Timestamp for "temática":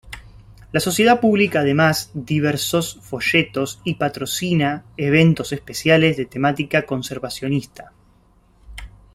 6.25-6.87